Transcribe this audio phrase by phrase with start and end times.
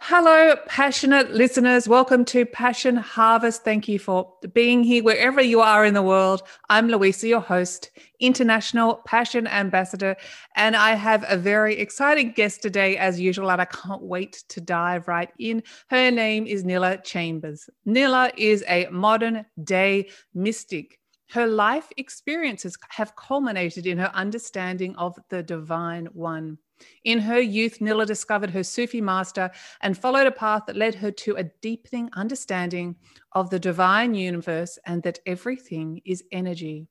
[0.00, 1.88] Hello, passionate listeners.
[1.88, 3.64] Welcome to Passion Harvest.
[3.64, 6.42] Thank you for being here wherever you are in the world.
[6.70, 10.16] I'm Louisa, your host, International Passion Ambassador,
[10.54, 14.60] and I have a very exciting guest today, as usual, and I can't wait to
[14.60, 15.64] dive right in.
[15.90, 17.68] Her name is Nilla Chambers.
[17.86, 21.00] Nilla is a modern day mystic.
[21.30, 26.58] Her life experiences have culminated in her understanding of the Divine One.
[27.04, 29.50] In her youth, Nilla discovered her Sufi master
[29.80, 32.96] and followed a path that led her to a deepening understanding
[33.32, 36.86] of the divine universe and that everything is energy.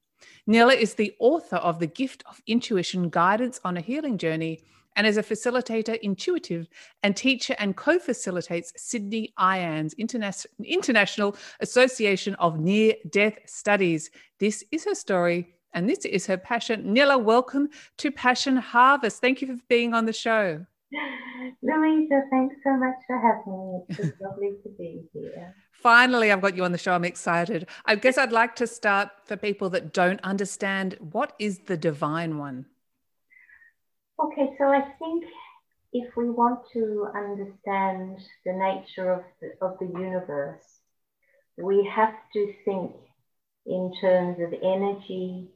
[0.50, 4.60] Nilla is the author of The Gift of Intuition Guidance on a Healing Journey
[4.96, 6.68] and is a facilitator, intuitive,
[7.04, 14.10] and teacher and co facilitates Sydney IANDS Interna- International Association of Near Death Studies.
[14.40, 16.96] This is her story and this is her passion.
[16.96, 19.22] Nilla, welcome to Passion Harvest.
[19.22, 20.66] Thank you for being on the show.
[21.62, 23.82] Louisa, thanks so much for having me.
[23.90, 25.54] It's lovely to be here.
[25.72, 26.94] Finally, I've got you on the show.
[26.94, 27.68] I'm excited.
[27.86, 32.40] I guess I'd like to start for people that don't understand what is the divine
[32.40, 32.66] one?
[34.20, 35.26] Okay, so I think
[35.94, 38.18] if we want to understand
[38.48, 40.80] the nature of the, of the universe,
[41.56, 42.96] we have to think
[43.68, 45.50] in terms of energy,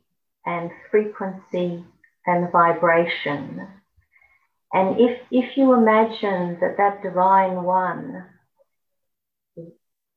[0.45, 1.84] and frequency
[2.25, 3.67] and vibration.
[4.73, 8.25] And if, if you imagine that that divine one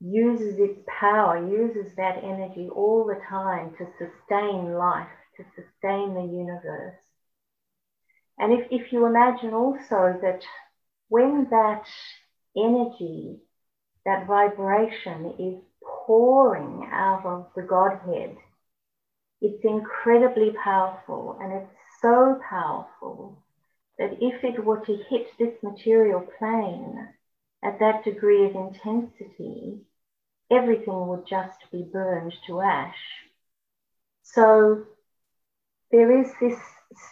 [0.00, 6.22] uses its power, uses that energy all the time to sustain life, to sustain the
[6.22, 6.94] universe.
[8.38, 10.42] And if, if you imagine also that
[11.08, 11.84] when that
[12.56, 13.38] energy,
[14.04, 15.62] that vibration is
[16.06, 18.36] pouring out of the Godhead
[19.40, 23.38] it's incredibly powerful and it's so powerful
[23.98, 27.08] that if it were to hit this material plane
[27.62, 29.80] at that degree of intensity,
[30.50, 32.98] everything would just be burned to ash.
[34.22, 34.84] So
[35.90, 36.58] there is this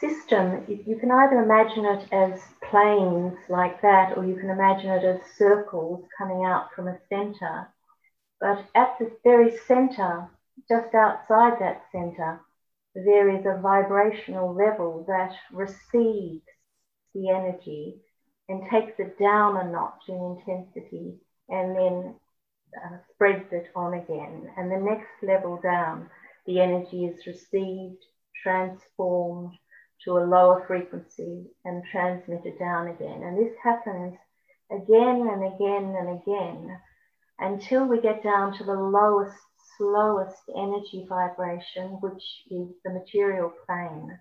[0.00, 5.04] system, you can either imagine it as planes like that, or you can imagine it
[5.04, 7.68] as circles coming out from a center.
[8.40, 10.28] But at the very center
[10.68, 12.40] just outside that center,
[12.94, 16.42] there is a vibrational level that receives
[17.14, 17.96] the energy
[18.48, 21.14] and takes it down a notch in intensity
[21.48, 22.14] and then
[22.76, 24.50] uh, spreads it on again.
[24.56, 26.08] And the next level down,
[26.46, 28.02] the energy is received,
[28.42, 29.52] transformed
[30.04, 33.22] to a lower frequency and transmitted down again.
[33.22, 34.16] And this happens
[34.70, 36.80] again and again and again
[37.38, 39.36] until we get down to the lowest
[39.82, 44.16] slowest energy vibration, which is the material plane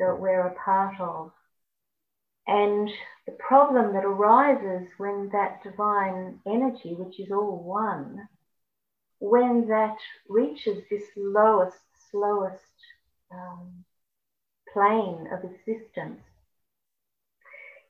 [0.00, 1.30] that we're a part of.
[2.48, 2.90] And
[3.26, 8.28] the problem that arises when that divine energy, which is all one,
[9.20, 9.96] when that
[10.28, 11.78] reaches this lowest,
[12.10, 12.62] slowest
[13.32, 13.84] um,
[14.72, 16.20] plane of existence,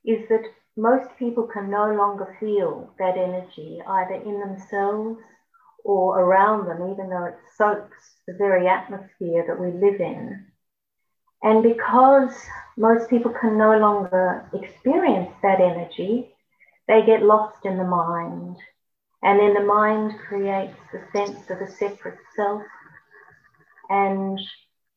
[0.04, 0.44] is that
[0.76, 5.18] most people can no longer feel that energy either in themselves
[5.86, 10.44] or around them, even though it soaks the very atmosphere that we live in.
[11.42, 12.34] And because
[12.76, 16.34] most people can no longer experience that energy,
[16.88, 18.56] they get lost in the mind.
[19.22, 22.62] And then the mind creates the sense of a separate self
[23.88, 24.40] and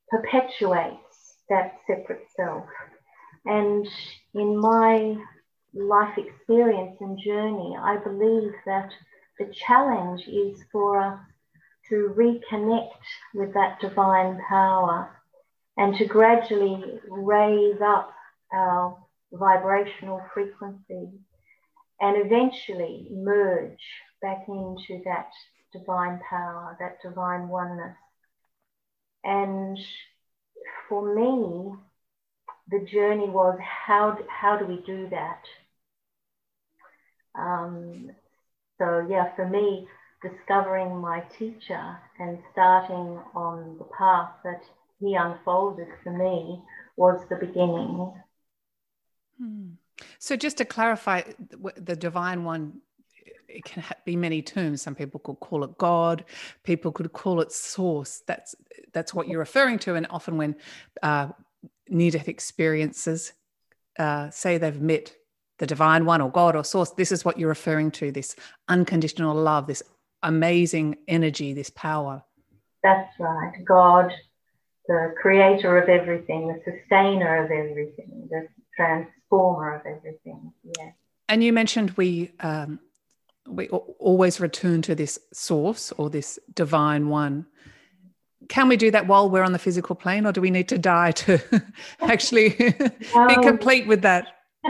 [0.09, 2.65] perpetuates that separate self.
[3.45, 3.87] And
[4.33, 5.17] in my
[5.73, 8.91] life experience and journey, I believe that
[9.39, 11.19] the challenge is for us
[11.89, 12.91] to reconnect
[13.33, 15.09] with that divine power
[15.77, 18.13] and to gradually raise up
[18.53, 18.97] our
[19.31, 21.09] vibrational frequency
[22.01, 23.79] and eventually merge
[24.21, 25.29] back into that
[25.71, 27.95] divine power, that divine oneness.
[29.23, 29.77] And
[30.87, 31.73] for me,
[32.69, 35.41] the journey was how, how do we do that?
[37.35, 38.11] Um,
[38.79, 39.87] so, yeah, for me,
[40.23, 44.61] discovering my teacher and starting on the path that
[44.99, 46.63] he unfolded for me
[46.97, 48.13] was the beginning.
[49.37, 49.67] Hmm.
[50.17, 51.21] So, just to clarify,
[51.77, 52.81] the divine one
[53.49, 54.81] it can be many terms.
[54.81, 56.23] Some people could call it God.
[56.63, 58.21] People could call it source.
[58.27, 58.55] That's
[58.93, 59.95] that's what you're referring to.
[59.95, 60.55] And often when
[61.01, 61.29] uh,
[61.87, 63.33] near-death experiences
[63.97, 65.13] uh, say they've met
[65.59, 68.11] the divine one or God or source, this is what you're referring to.
[68.11, 68.35] This
[68.67, 69.83] unconditional love, this
[70.23, 72.23] amazing energy, this power.
[72.81, 73.53] That's right.
[73.65, 74.11] God,
[74.87, 80.53] the creator of everything, the sustainer of everything, the transformer of everything.
[80.63, 80.91] Yeah.
[81.27, 82.79] And you mentioned we um,
[83.47, 87.45] we always return to this source or this divine one.
[88.47, 90.77] Can we do that while we're on the physical plane, or do we need to
[90.77, 91.39] die to
[92.01, 92.55] actually
[93.13, 93.27] no.
[93.27, 94.27] be complete with that?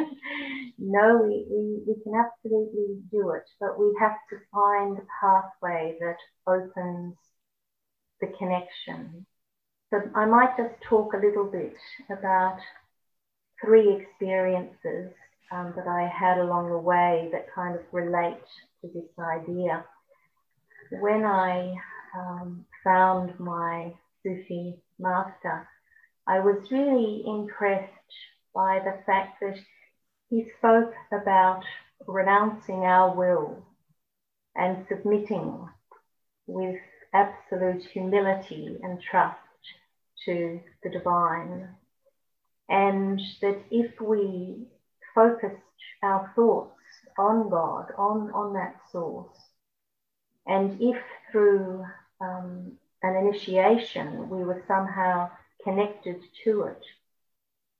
[0.81, 5.97] No, we, we, we can absolutely do it, but we have to find a pathway
[5.99, 6.17] that
[6.47, 7.15] opens
[8.21, 9.25] the connection.
[9.89, 11.75] So I might just talk a little bit
[12.09, 12.59] about
[13.63, 15.11] three experiences
[15.51, 18.45] um, that I had along the way that kind of relate
[18.81, 19.83] to this idea.
[20.91, 21.73] When I
[22.17, 23.93] um, found my
[24.23, 25.67] Sufi master,
[26.27, 27.91] I was really impressed
[28.53, 29.57] by the fact that
[30.29, 31.63] he spoke about
[32.07, 33.63] renouncing our will
[34.55, 35.67] and submitting
[36.47, 36.79] with
[37.13, 39.37] absolute humility and trust
[40.25, 41.69] to the divine.
[42.67, 44.67] And that if we
[45.15, 45.55] focused
[46.03, 46.75] our thoughts
[47.17, 49.35] on God, on, on that source,
[50.45, 50.97] and if
[51.31, 51.85] through
[52.21, 55.29] um, an initiation we were somehow
[55.63, 56.81] connected to it,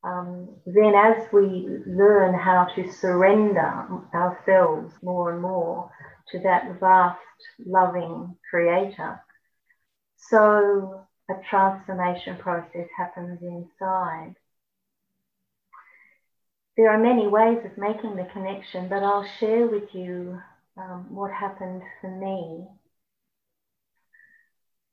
[0.04, 5.92] um, then as we learn how to surrender ourselves more and more
[6.32, 7.20] to that vast,
[7.66, 9.20] loving creator,
[10.18, 14.36] so a transformation process happens inside.
[16.78, 20.42] There are many ways of making the connection, but I'll share with you
[20.78, 22.68] um, what happened for me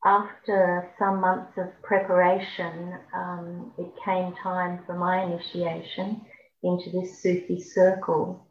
[0.06, 6.24] after some months of preparation, um, it came time for my initiation
[6.62, 8.46] into this Sufi circle.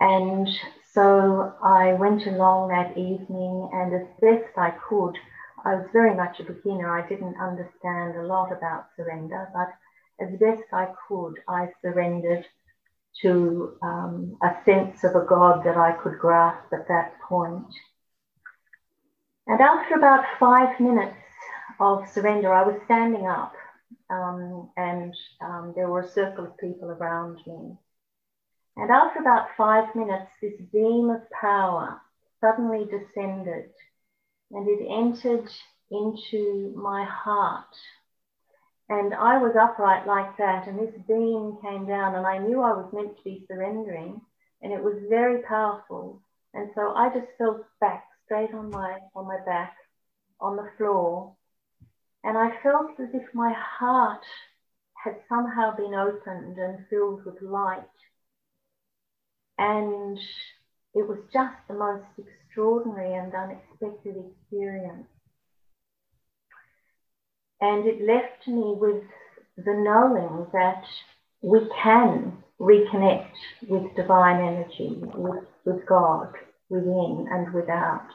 [0.00, 0.48] And
[0.92, 5.16] so I went along that evening, and as best I could,
[5.64, 6.90] I was very much a beginner.
[6.90, 9.72] I didn't understand a lot about surrender, but
[10.24, 12.44] as best I could, I surrendered
[13.22, 17.72] to um, a sense of a God that I could grasp at that point.
[19.46, 21.16] And after about five minutes
[21.80, 23.54] of surrender, I was standing up
[24.10, 27.76] um, and um, there were a circle of people around me.
[28.76, 32.00] And after about five minutes, this beam of power
[32.40, 33.70] suddenly descended
[34.50, 35.50] and it entered
[35.90, 37.74] into my heart.
[38.88, 42.72] And I was upright like that, and this beam came down, and I knew I
[42.72, 44.20] was meant to be surrendering,
[44.60, 46.20] and it was very powerful.
[46.52, 49.74] And so I just fell back straight on my on my back
[50.40, 51.34] on the floor
[52.24, 54.22] and I felt as if my heart
[55.04, 57.82] had somehow been opened and filled with light
[59.58, 60.16] and
[60.94, 65.08] it was just the most extraordinary and unexpected experience
[67.60, 69.02] and it left me with
[69.58, 70.84] the knowing that
[71.42, 73.34] we can reconnect
[73.68, 76.32] with divine energy, with, with God
[76.72, 78.08] within and without.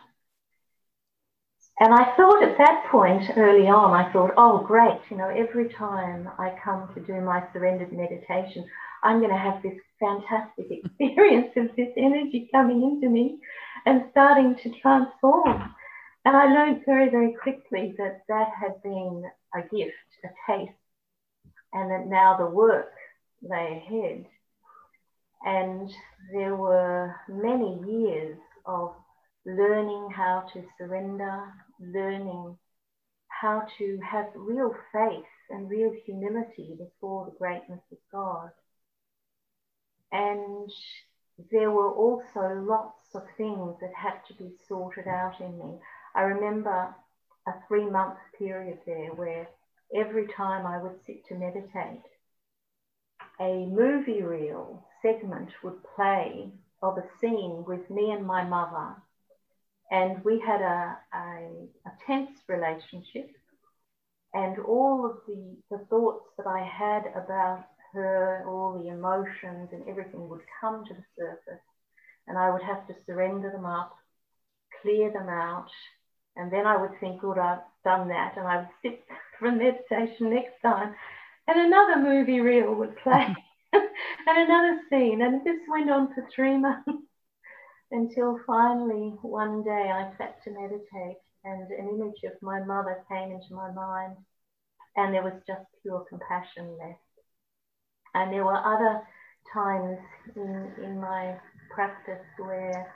[1.79, 5.69] And I thought at that point early on, I thought, oh, great, you know, every
[5.69, 8.65] time I come to do my surrendered meditation,
[9.03, 10.65] I'm going to have this fantastic
[10.99, 13.37] experience of this energy coming into me
[13.85, 15.75] and starting to transform.
[16.25, 19.23] And I learned very, very quickly that that had been
[19.55, 19.93] a gift,
[20.25, 20.71] a taste,
[21.73, 22.91] and that now the work
[23.41, 24.25] lay ahead.
[25.45, 25.91] And
[26.33, 28.95] there were many years of
[29.45, 31.43] learning how to surrender,
[31.79, 32.57] learning
[33.27, 38.49] how to have real faith and real humility before the greatness of God.
[40.11, 40.71] And
[41.51, 45.79] there were also lots of things that had to be sorted out in me.
[46.15, 46.95] I remember
[47.47, 49.47] a three month period there where
[49.95, 52.03] every time I would sit to meditate,
[53.39, 58.95] a movie reel segment would play of a scene with me and my mother
[59.91, 63.29] and we had a, a, a tense relationship.
[64.33, 69.87] And all of the, the thoughts that I had about her, all the emotions and
[69.87, 71.63] everything would come to the surface.
[72.27, 73.95] And I would have to surrender them up,
[74.81, 75.69] clear them out.
[76.35, 78.33] And then I would think, good, I've done that.
[78.37, 79.03] And I would sit
[79.39, 80.93] for meditation next time.
[81.47, 83.33] And another movie reel would play
[83.73, 83.87] and
[84.27, 85.21] another scene.
[85.21, 87.06] And this went on for three months.
[87.91, 93.31] Until finally one day I sat to meditate and an image of my mother came
[93.31, 94.15] into my mind
[94.95, 96.99] and there was just pure compassion left.
[98.13, 99.01] And there were other
[99.53, 99.97] times
[100.35, 101.35] in, in my
[101.73, 102.93] practice where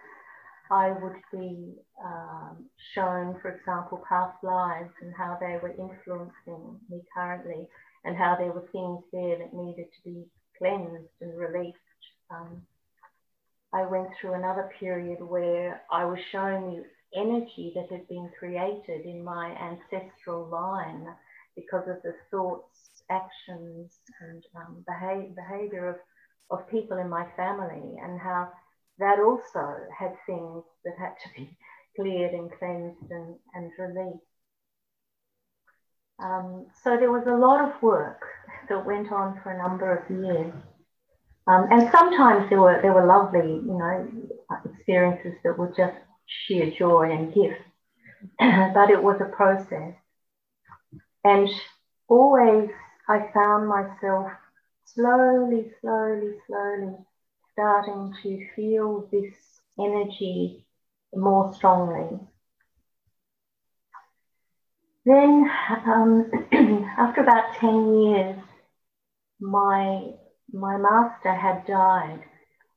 [0.71, 7.01] I would be um, shown, for example, past lives and how they were influencing me
[7.13, 7.67] currently,
[8.05, 10.23] and how there were things there that needed to be
[10.57, 11.77] cleansed and released.
[12.31, 12.63] Um,
[13.73, 16.83] I went through another period where I was shown the
[17.19, 21.07] energy that had been created in my ancestral line
[21.55, 27.97] because of the thoughts, actions, and um, behavior, behavior of, of people in my family,
[28.01, 28.49] and how
[28.99, 31.57] that also had things that had to be
[31.95, 34.23] cleared and cleansed and, and released.
[36.19, 38.21] Um, so there was a lot of work
[38.69, 40.53] that went on for a number of years.
[41.47, 44.07] Um, and sometimes there were there were lovely, you know,
[44.65, 45.95] experiences that were just
[46.25, 47.61] sheer joy and gift.
[48.39, 49.93] but it was a process.
[51.23, 51.49] And
[52.07, 52.69] always
[53.07, 54.31] I found myself
[54.85, 56.95] slowly, slowly, slowly
[57.53, 59.33] starting to feel this
[59.79, 60.65] energy
[61.13, 62.19] more strongly.
[65.05, 65.49] Then,
[65.85, 66.31] um,
[66.97, 68.39] after about 10 years,
[69.39, 70.13] my,
[70.53, 72.21] my master had died,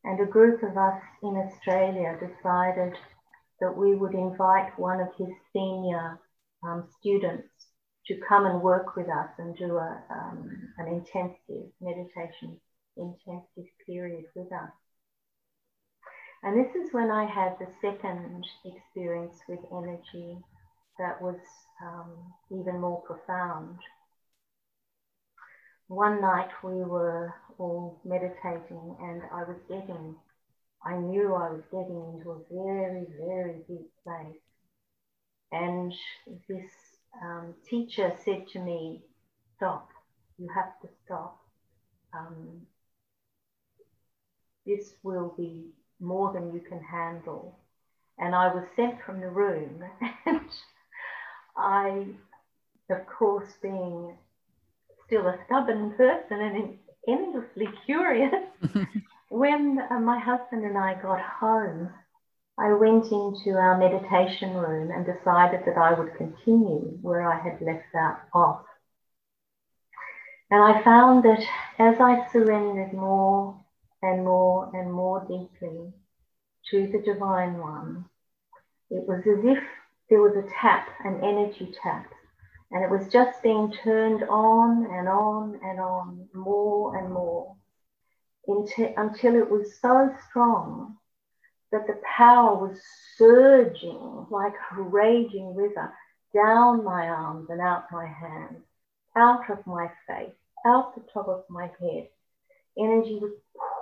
[0.04, 2.94] and a group of us in Australia decided
[3.60, 6.18] that we would invite one of his senior
[6.62, 7.48] um, students
[8.06, 12.60] to come and work with us and do a, um, an intensive meditation
[12.96, 14.70] intensive period with us.
[16.42, 20.38] And this is when I had the second experience with energy
[20.98, 21.38] that was
[21.82, 22.12] um,
[22.50, 23.78] even more profound.
[25.88, 27.34] One night we were
[28.04, 30.14] meditating, and I was getting,
[30.84, 34.40] I knew I was getting into a very, very deep place.
[35.52, 35.92] And
[36.48, 36.70] this
[37.22, 39.02] um, teacher said to me,
[39.56, 39.88] Stop,
[40.38, 41.38] you have to stop.
[42.12, 42.66] Um,
[44.66, 45.66] this will be
[46.00, 47.58] more than you can handle.
[48.18, 49.82] And I was sent from the room,
[50.26, 50.40] and
[51.56, 52.06] I,
[52.90, 54.16] of course, being
[55.06, 58.34] still a stubborn person and endlessly curious,
[59.28, 61.90] when uh, my husband and I got home,
[62.58, 67.60] I went into our meditation room and decided that I would continue where I had
[67.60, 68.64] left that off.
[70.50, 71.44] And I found that
[71.78, 73.60] as I surrendered more
[74.02, 75.92] and more and more deeply
[76.70, 78.04] to the Divine One,
[78.90, 79.58] it was as if
[80.08, 82.06] there was a tap, an energy tap,
[82.74, 87.54] and it was just being turned on and on and on, more and more,
[88.48, 90.96] until, it was so strong
[91.70, 92.76] that the power was
[93.16, 95.94] surging like a raging river
[96.34, 98.64] down my arms and out my hands,
[99.14, 100.34] out of my face,
[100.66, 102.08] out the top of my head.
[102.76, 103.34] Energy was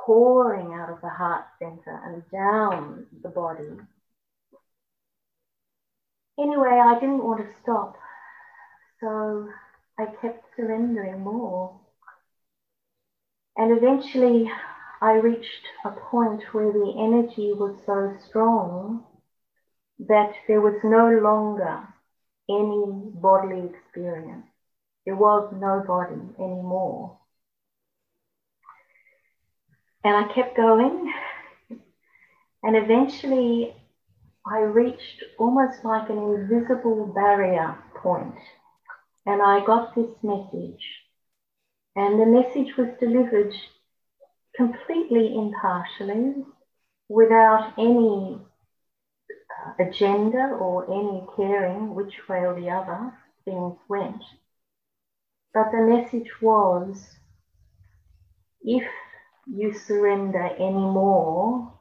[0.05, 3.71] pouring out of the heart center and down the body.
[6.39, 7.97] Anyway, I didn't want to stop,
[9.03, 9.49] so
[9.99, 11.81] I kept surrendering more.
[13.57, 14.51] And eventually,
[15.03, 19.05] I reached a point where the energy was so strong
[19.99, 21.89] that there was no longer
[22.49, 22.85] any
[23.21, 24.47] bodily experience.
[25.05, 27.19] There was no body anymore.
[30.05, 31.13] And I kept going.
[32.63, 33.75] And eventually
[34.47, 38.37] I reached almost like an invisible barrier point.
[39.27, 40.85] And I got this message.
[41.95, 43.55] And the message was delivered
[44.57, 46.45] completely impartially,
[47.09, 48.39] without any
[49.67, 53.13] uh, agenda or any caring which way or the other
[53.45, 54.23] things went.
[55.53, 57.17] But the message was
[58.63, 58.85] if
[59.47, 61.73] you surrender anymore,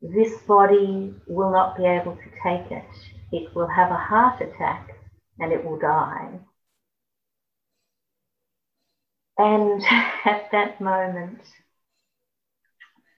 [0.00, 2.84] this body will not be able to take it.
[3.32, 4.90] It will have a heart attack
[5.38, 6.38] and it will die.
[9.36, 9.82] And
[10.24, 11.40] at that moment,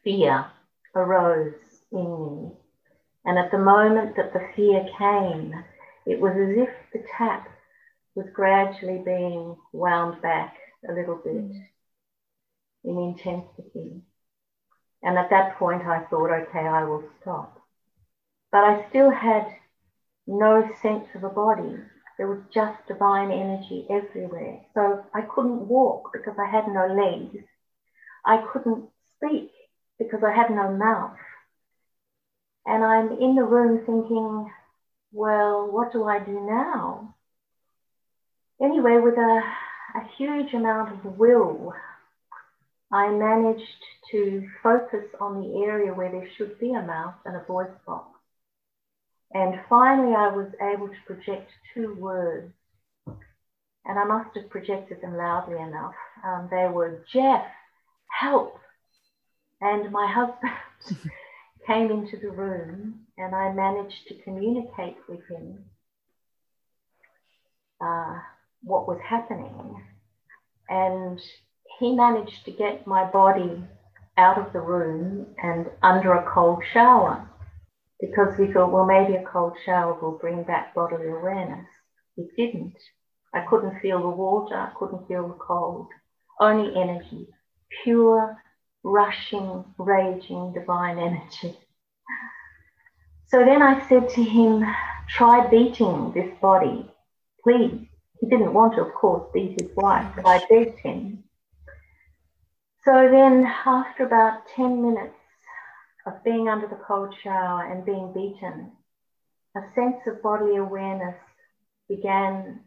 [0.02, 0.46] fear
[0.94, 1.54] arose
[1.92, 2.52] in me.
[3.25, 5.52] And at the moment that the fear came,
[6.06, 7.49] it was as if the tap
[8.14, 10.56] was gradually being wound back
[10.88, 11.66] a little bit mm.
[12.85, 14.00] in intensity.
[15.02, 17.61] And at that point, I thought, okay, I will stop.
[18.50, 19.46] But I still had
[20.26, 21.76] no sense of a body.
[22.18, 24.61] There was just divine energy everywhere.
[24.75, 27.44] So I couldn't walk because I had no legs.
[28.25, 29.52] I couldn't speak
[29.99, 31.16] because I had no mouth.
[32.64, 34.50] And I'm in the room thinking,
[35.12, 37.14] well, what do I do now?
[38.61, 39.42] Anyway, with a,
[39.94, 41.75] a huge amount of will,
[42.90, 43.62] I managed
[44.12, 48.15] to focus on the area where there should be a mouth and a voice box.
[49.37, 52.55] And finally, I was able to project two words.
[53.85, 55.93] And I must have projected them loudly enough.
[56.25, 57.45] Um, they were Jeff,
[58.19, 58.59] help.
[59.61, 61.11] And my husband
[61.66, 65.59] came into the room and I managed to communicate with him
[67.78, 68.19] uh,
[68.62, 69.83] what was happening.
[70.71, 71.21] And
[71.78, 73.62] he managed to get my body
[74.16, 77.28] out of the room and under a cold shower
[78.00, 81.67] because we thought, well, maybe a cold shower will bring back bodily awareness.
[82.17, 82.76] It didn't.
[83.35, 85.88] I couldn't feel the water, I couldn't feel the cold,
[86.41, 87.26] only energy,
[87.83, 88.43] pure,
[88.83, 91.59] rushing, raging, divine energy.
[93.26, 94.65] So then I said to him,
[95.09, 96.91] try beating this body,
[97.43, 97.88] please.
[98.21, 101.25] He didn't want to, of course, beat his wife, but I begged him.
[102.85, 105.19] So then, after about 10 minutes
[106.06, 108.72] of being under the cold shower and being beaten,
[109.56, 111.16] a sense of body awareness
[111.88, 112.60] began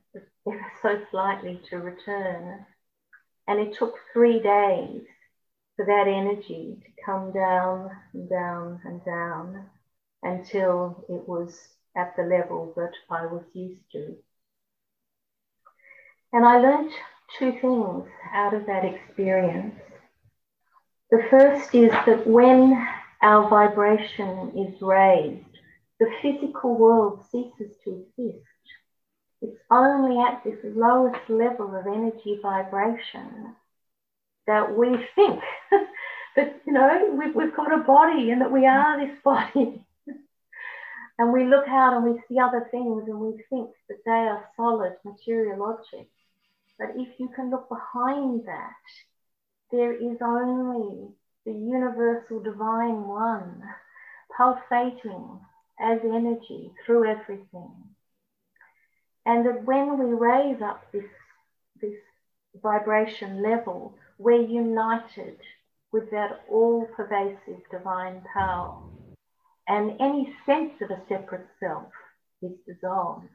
[0.48, 2.66] ever so slightly to return.
[3.48, 5.02] And it took three days
[5.76, 9.66] for that energy to come down and down and down
[10.24, 11.58] until it was
[11.96, 14.16] at the level that I was used to.
[16.32, 16.92] And I learned
[17.38, 19.76] two things out of that experience.
[21.10, 22.88] The first is that when
[23.22, 25.46] our vibration is raised,
[26.00, 28.46] the physical world ceases to exist.
[29.42, 33.56] It's only at this lowest level of energy vibration
[34.48, 35.40] that we think
[36.36, 39.86] that, you know, we've, we've got a body and that we are this body.
[41.20, 44.50] and we look out and we see other things and we think that they are
[44.56, 46.16] solid material objects.
[46.78, 48.74] But if you can look behind that,
[49.72, 51.10] there is only
[51.46, 53.64] the universal divine one
[54.36, 55.40] pulsating
[55.80, 57.72] as energy through everything.
[59.26, 61.06] And that when we raise up this,
[61.82, 61.96] this
[62.62, 65.38] vibration level, we're united
[65.92, 68.82] with that all pervasive divine power.
[69.68, 71.92] And any sense of a separate self
[72.42, 73.28] is dissolved.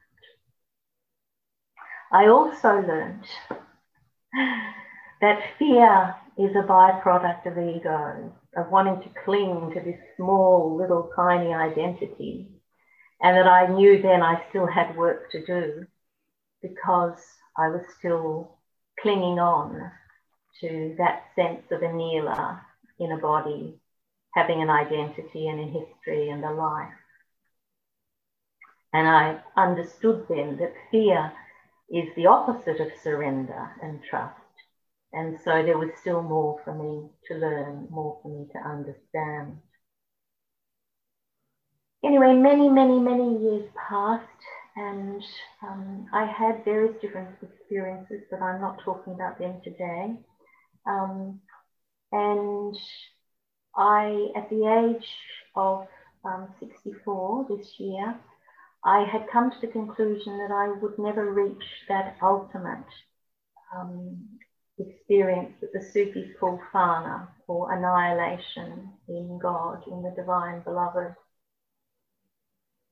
[2.12, 3.24] I also learned
[5.20, 11.10] that fear is a byproduct of ego, of wanting to cling to this small, little,
[11.14, 12.48] tiny identity.
[13.22, 15.86] And that I knew then I still had work to do
[16.60, 17.20] because
[17.56, 18.56] I was still
[19.00, 19.90] clinging on
[20.60, 22.60] to that sense of a Neela
[22.98, 23.78] in a body,
[24.34, 26.92] having an identity and a history and a life.
[28.92, 31.32] And I understood then that fear
[31.90, 34.43] is the opposite of surrender and trust.
[35.14, 39.58] And so there was still more for me to learn, more for me to understand.
[42.04, 44.24] Anyway, many, many, many years passed,
[44.74, 45.22] and
[45.62, 50.16] um, I had various different experiences, but I'm not talking about them today.
[50.84, 51.40] Um,
[52.10, 52.76] and
[53.76, 55.06] I, at the age
[55.54, 55.86] of
[56.24, 58.16] um, 64 this year,
[58.84, 62.84] I had come to the conclusion that I would never reach that ultimate
[63.74, 64.18] um,
[64.78, 71.14] experience that the Sufis call fana or annihilation in God, in the divine beloved.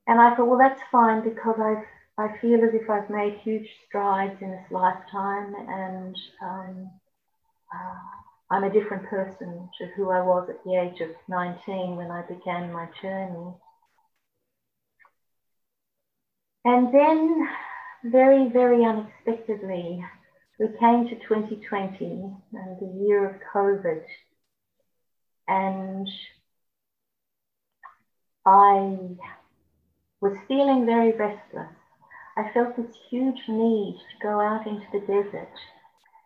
[0.07, 1.85] And I thought, well, that's fine because I've,
[2.19, 6.91] I feel as if I've made huge strides in this lifetime and um,
[7.75, 12.11] uh, I'm a different person to who I was at the age of 19 when
[12.11, 13.55] I began my journey.
[16.65, 17.49] And then,
[18.05, 20.05] very, very unexpectedly,
[20.63, 22.05] we came to 2020
[22.53, 24.05] and the year of COVID.
[25.49, 26.09] And
[28.47, 29.17] I
[30.21, 31.75] was feeling very restless.
[32.37, 35.53] I felt this huge need to go out into the desert.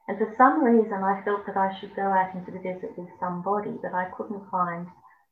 [0.07, 3.09] And for some reason, I felt that I should go out into the desert with
[3.19, 4.87] somebody, but I couldn't find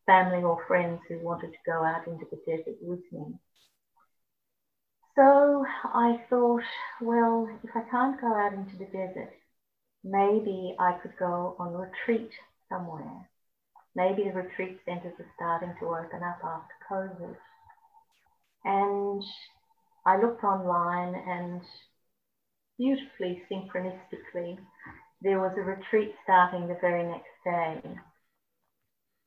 [0.07, 3.35] family or friends who wanted to go out into the desert with me.
[5.17, 6.63] So I thought,
[7.01, 9.33] well, if I can't go out into the desert,
[10.03, 12.31] maybe I could go on retreat
[12.69, 13.29] somewhere.
[13.95, 17.37] Maybe the retreat centres are starting to open up after COVID.
[18.65, 19.23] And
[20.05, 21.63] I looked online and
[22.77, 24.59] beautifully synchronistically,
[25.23, 27.81] there was a retreat starting the very next day.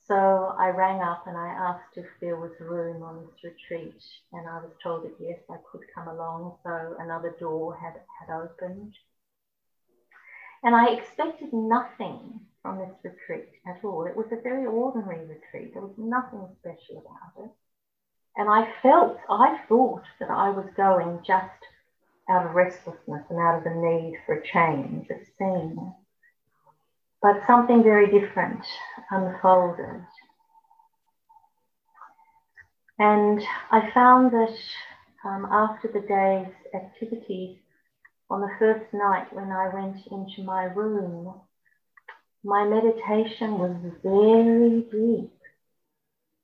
[0.08, 4.48] So I rang up and I asked if there was room on this retreat, and
[4.48, 6.56] I was told that yes, I could come along.
[6.64, 8.94] So another door had, had opened.
[10.64, 14.06] And I expected nothing from this retreat at all.
[14.06, 15.74] It was a very ordinary retreat.
[15.74, 17.52] There was nothing special about it.
[18.38, 21.52] And I felt, I thought that I was going just
[22.30, 25.94] out of restlessness and out of the need for a change of scene.
[27.22, 28.64] But something very different
[29.12, 30.06] unfolded.
[33.00, 34.56] And I found that
[35.26, 37.58] um, after the day's activities,
[38.30, 41.34] on the first night when I went into my room,
[42.44, 45.32] my meditation was very deep.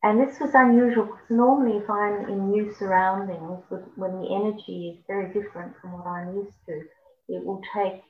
[0.04, 3.64] And this was unusual because normally, if I'm in new surroundings,
[3.96, 6.82] when the energy is very different from what I'm used to,
[7.30, 8.04] it will take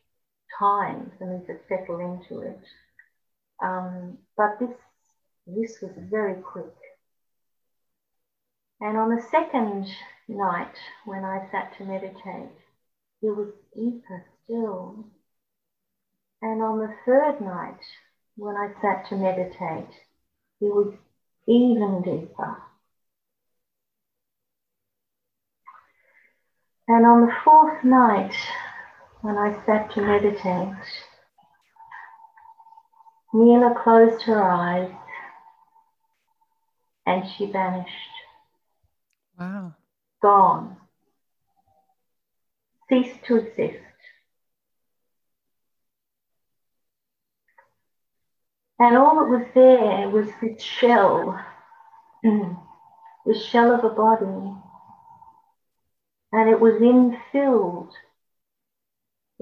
[0.59, 2.59] time for me to settle into it.
[3.61, 4.75] Um, but this,
[5.47, 6.73] this was very quick.
[8.81, 9.87] And on the second
[10.27, 12.51] night, when I sat to meditate,
[13.21, 15.05] it was deeper still.
[16.41, 17.79] And on the third night,
[18.35, 19.93] when I sat to meditate,
[20.59, 20.93] it was
[21.47, 22.57] even deeper.
[26.87, 28.35] And on the fourth night,
[29.23, 30.75] when I sat to meditate,
[33.33, 34.91] Nilla closed her eyes
[37.05, 37.89] and she vanished.
[39.39, 39.75] Wow.
[40.21, 40.75] Gone.
[42.89, 43.79] Ceased to exist.
[48.77, 51.39] And all that was there was this shell,
[52.23, 54.53] the shell of a body.
[56.33, 57.91] And it was infilled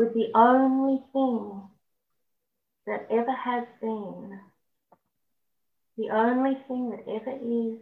[0.01, 1.61] with the only thing
[2.87, 4.39] that ever has been,
[5.95, 7.77] the only thing that ever is,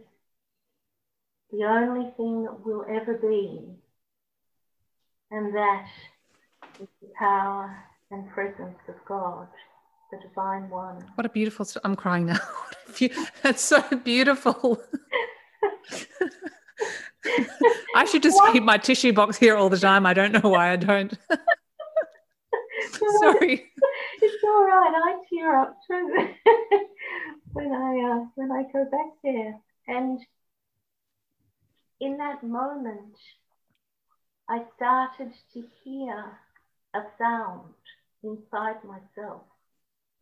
[1.50, 3.60] the only thing that will ever be,
[5.30, 5.86] and that
[6.78, 9.48] is the power and presence of God
[10.10, 11.02] the divine one.
[11.14, 12.40] What a beautiful, st- I'm crying now.
[13.42, 14.82] That's so beautiful.
[17.94, 18.52] I should just what?
[18.52, 20.04] keep my tissue box here all the time.
[20.04, 21.16] I don't know why I don't.
[23.20, 23.70] Sorry.
[24.22, 24.92] It's all right.
[24.94, 26.14] I tear up too
[27.52, 29.58] when I uh, when I go back there.
[29.88, 30.20] And
[32.00, 33.16] in that moment,
[34.48, 36.38] I started to hear
[36.94, 37.74] a sound
[38.22, 39.42] inside myself.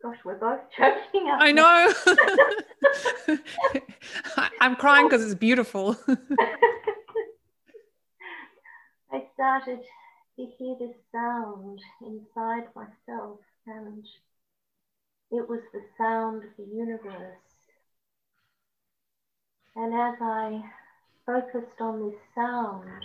[0.01, 1.39] Gosh, we're both choking up.
[1.41, 1.93] I know.
[4.61, 5.97] I'm crying because it's beautiful.
[9.11, 9.79] I started
[10.39, 14.05] to hear this sound inside myself, and
[15.31, 17.35] it was the sound of the universe.
[19.75, 20.63] And as I
[21.25, 23.03] focused on this sound,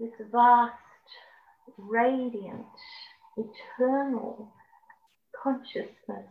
[0.00, 0.74] this vast,
[1.78, 2.66] radiant,
[3.36, 4.52] eternal
[5.40, 6.26] consciousness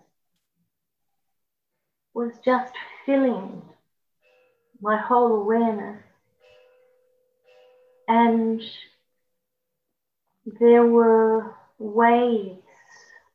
[2.14, 2.74] was just
[3.06, 3.62] filling
[4.82, 6.04] my whole awareness.
[8.10, 8.62] And
[10.60, 12.62] there were waves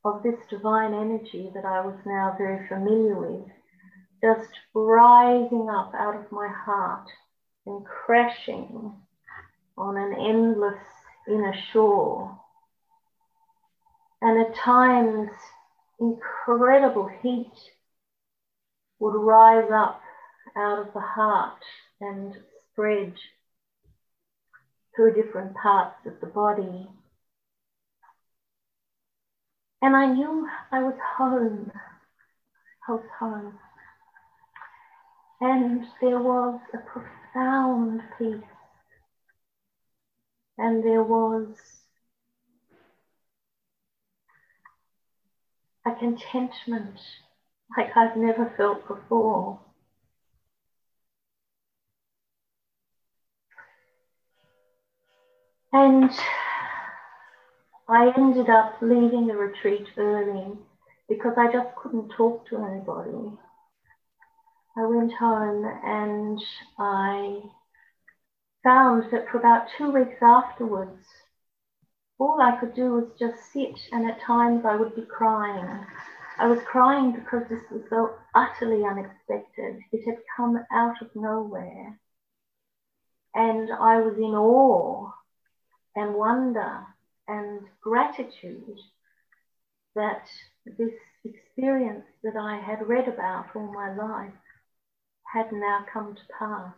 [0.05, 3.48] of this divine energy that I was now very familiar with,
[4.22, 7.09] just rising up out of my heart
[7.66, 8.92] and crashing
[9.77, 10.81] on an endless
[11.29, 12.38] inner shore.
[14.20, 15.31] And at times
[16.00, 17.53] incredible heat
[18.98, 20.00] would rise up
[20.57, 21.62] out of the heart
[22.00, 22.35] and
[22.72, 23.14] spread
[24.94, 26.88] through different parts of the body.
[29.84, 31.70] And I knew I was home.
[32.88, 33.58] I was home.
[35.42, 38.48] And there was a profound peace.
[40.56, 41.48] And there was
[45.84, 46.98] a contentment
[47.76, 49.60] like I've never felt before.
[55.74, 56.10] And
[57.86, 60.56] I ended up leaving the retreat early
[61.06, 63.36] because I just couldn't talk to anybody.
[64.74, 66.40] I went home and
[66.78, 67.42] I
[68.62, 71.04] found that for about two weeks afterwards,
[72.18, 75.84] all I could do was just sit, and at times I would be crying.
[76.38, 79.80] I was crying because this was so utterly unexpected.
[79.92, 81.98] It had come out of nowhere.
[83.34, 85.12] And I was in awe
[85.94, 86.86] and wonder
[87.28, 88.78] and gratitude
[89.94, 90.26] that
[90.66, 90.92] this
[91.24, 94.32] experience that I had read about all my life
[95.32, 96.72] had now come to pass.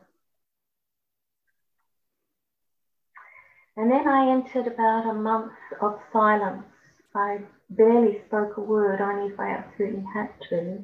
[3.77, 6.65] And then I entered about a month of silence.
[7.15, 10.83] I barely spoke a word, only if I absolutely had to.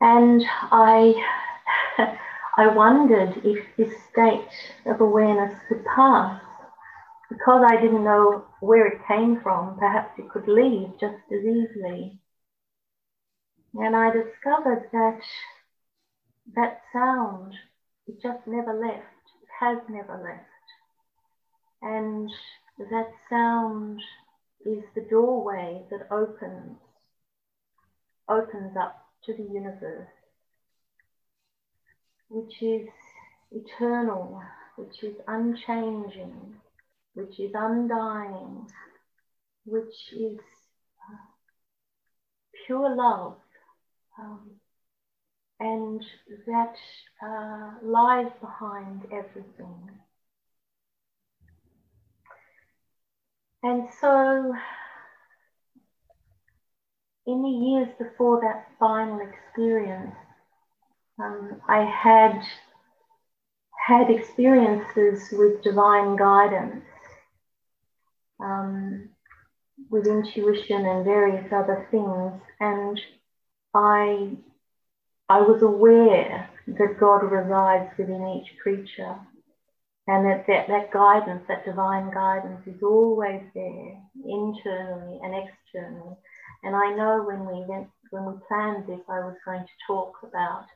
[0.00, 1.14] And I,
[2.56, 4.48] I wondered if this state
[4.84, 6.40] of awareness could pass.
[7.28, 12.18] Because I didn't know where it came from, perhaps it could leave just as easily.
[13.74, 15.20] And I discovered that
[16.54, 17.54] that sound,
[18.06, 19.06] it just never left.
[19.42, 20.44] It has never left.
[21.82, 22.30] And
[22.78, 24.00] that sound
[24.64, 26.78] is the doorway that opens,
[28.28, 30.08] opens up to the universe,
[32.28, 32.88] which is
[33.50, 34.42] eternal,
[34.76, 36.60] which is unchanging,
[37.14, 38.66] which is undying,
[39.64, 40.38] which is
[41.10, 41.16] uh,
[42.66, 43.36] pure love.
[44.18, 44.50] Um,
[45.60, 46.04] and
[46.46, 46.74] that
[47.22, 49.90] uh, lies behind everything.
[53.62, 54.54] And so,
[57.26, 60.14] in the years before that final experience,
[61.18, 62.42] um, I had
[63.86, 66.84] had experiences with divine guidance,
[68.40, 69.08] um,
[69.90, 73.00] with intuition and various other things, and
[73.74, 74.36] I
[75.28, 79.16] I was aware that God resides within each creature
[80.06, 86.16] and that, that that guidance, that divine guidance is always there, internally and externally.
[86.62, 90.12] And I know when we went, when we planned this, I was going to talk
[90.22, 90.66] about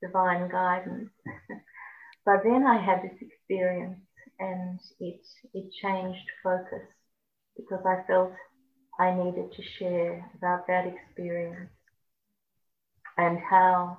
[0.00, 1.10] divine guidance.
[2.24, 3.98] but then I had this experience
[4.38, 5.20] and it
[5.54, 6.86] it changed focus
[7.56, 8.32] because I felt
[8.98, 11.70] I needed to share about that experience
[13.16, 13.98] and how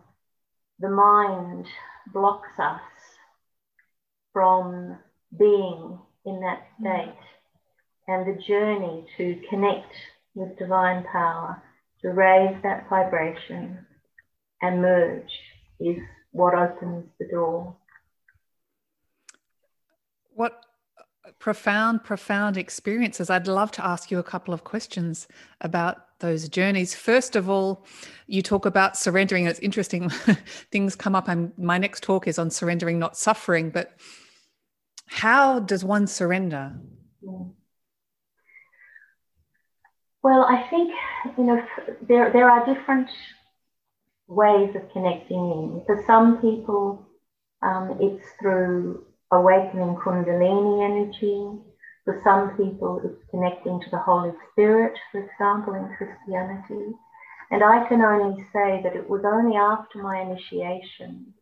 [0.80, 1.66] the mind
[2.14, 2.82] blocks us
[4.34, 4.98] from
[5.38, 6.82] being in that mm.
[6.82, 7.20] state
[8.08, 9.94] and the journey to connect
[10.36, 11.62] with divine power,
[12.02, 13.86] to raise that vibration
[14.62, 15.32] and merge
[15.80, 15.98] is
[16.32, 17.76] what opens the door.
[20.34, 20.64] What
[21.40, 23.30] profound, profound experiences.
[23.30, 25.28] I'd love to ask you a couple of questions
[25.62, 26.96] about those journeys.
[26.96, 27.86] First of all,
[28.26, 29.46] you talk about surrendering.
[29.46, 30.10] It's interesting,
[30.72, 31.28] things come up.
[31.28, 33.70] And my next talk is on surrendering, not suffering.
[33.70, 33.94] But
[35.06, 36.74] how does one surrender?
[40.24, 40.92] Well, I think
[41.38, 41.62] you know
[42.08, 43.10] there there are different
[44.28, 45.84] ways of connecting in.
[45.86, 47.08] For some people,
[47.62, 51.64] um, it's through awakening Kundalini energy.
[52.06, 56.96] For some people, it's connecting to the Holy Spirit, for example, in Christianity.
[57.52, 61.34] And I can only say that it was only after my initiation,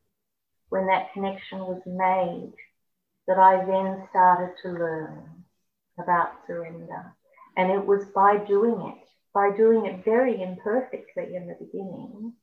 [0.69, 2.53] when that connection was made,
[3.27, 5.43] that I then started to learn
[5.99, 7.13] about surrender.
[7.57, 12.33] And it was by doing it, by doing it very imperfectly in the beginning.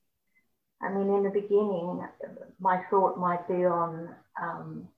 [0.80, 2.04] I mean, in the beginning,
[2.58, 4.88] my thought might be on um,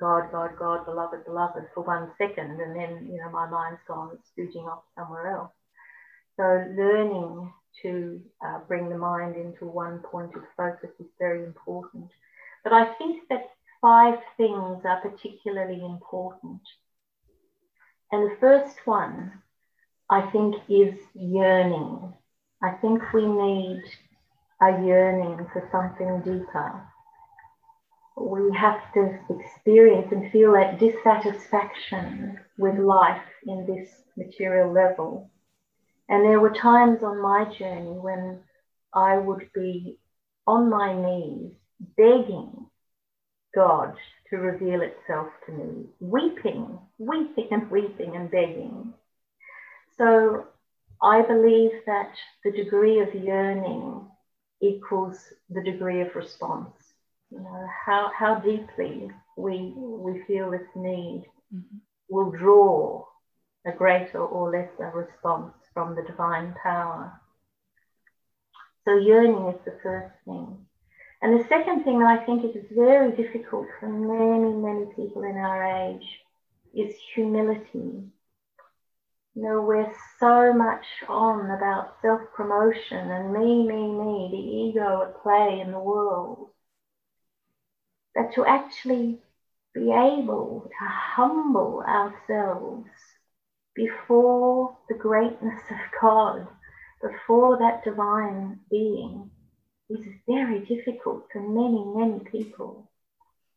[0.00, 4.16] God, God, God, beloved, beloved for one second, and then you know my mind's gone
[4.26, 5.52] spooging off somewhere else.
[6.36, 12.10] So learning to uh, bring the mind into one point of focus is very important.
[12.64, 13.50] But I think that
[13.82, 16.62] five things are particularly important.
[18.10, 19.32] And the first one,
[20.08, 22.14] I think, is yearning.
[22.62, 23.82] I think we need
[24.62, 26.89] a yearning for something deeper
[28.20, 35.30] we have to experience and feel that dissatisfaction with life in this material level.
[36.08, 38.40] And there were times on my journey when
[38.92, 39.98] I would be
[40.46, 41.52] on my knees
[41.96, 42.66] begging
[43.54, 43.94] God
[44.28, 48.92] to reveal itself to me, weeping, weeping and weeping and begging.
[49.96, 50.46] So
[51.02, 52.12] I believe that
[52.44, 54.06] the degree of yearning
[54.60, 56.79] equals the degree of response
[57.30, 61.78] you know, how, how deeply we, we feel this need mm-hmm.
[62.08, 63.04] will draw
[63.66, 67.20] a greater or lesser response from the divine power.
[68.84, 70.66] So yearning is the first thing.
[71.22, 75.36] And the second thing that I think is very difficult for many, many people in
[75.36, 76.06] our age
[76.74, 78.08] is humility.
[79.34, 85.02] You know, we're so much on about self promotion and me, me, me, the ego
[85.02, 86.48] at play in the world
[88.20, 89.18] that to actually
[89.74, 92.88] be able to humble ourselves
[93.74, 96.46] before the greatness of God
[97.00, 99.30] before that divine being
[99.88, 102.90] is very difficult for many, many people.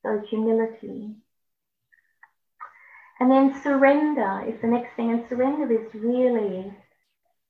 [0.01, 1.15] So humility.
[3.19, 5.11] And then surrender is the next thing.
[5.11, 6.73] And surrender is really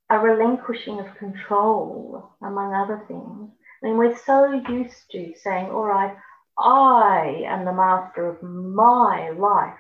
[0.10, 3.52] a relinquishing of control, among other things.
[3.82, 6.16] I mean, we're so used to saying, all right,
[6.58, 9.80] I am the master of my life,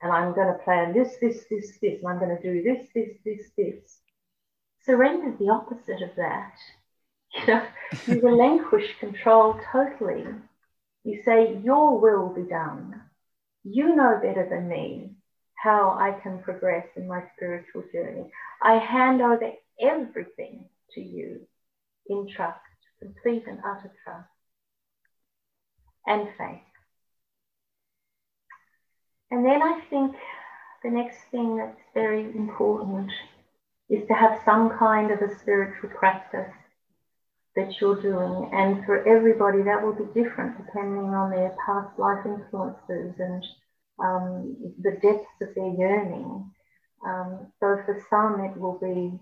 [0.00, 2.86] and I'm going to plan this, this, this, this, and I'm going to do this,
[2.94, 3.98] this, this, this.
[4.84, 6.54] Surrender is the opposite of that.
[7.36, 7.66] You know,
[8.06, 10.24] you relinquish control totally.
[11.02, 13.02] You say, Your will be done.
[13.64, 15.10] You know better than me
[15.56, 18.30] how I can progress in my spiritual journey.
[18.62, 19.50] I hand over
[19.80, 21.40] everything to you
[22.06, 22.60] in trust,
[23.00, 24.28] complete and utter trust
[26.06, 26.60] and faith.
[29.30, 30.14] And then I think
[30.82, 33.10] the next thing that's very important
[33.88, 36.52] is to have some kind of a spiritual practice
[37.56, 38.50] that you're doing.
[38.52, 43.44] And for everybody, that will be different depending on their past life influences and
[43.98, 46.50] um, the depths of their yearning.
[47.06, 49.18] Um, so for some, it will be